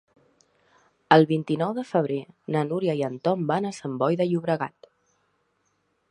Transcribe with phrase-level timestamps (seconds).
[1.15, 2.17] El vint-i-nou de febrer
[2.55, 4.89] na Núria i en Tom van a Sant Boi de Llobregat.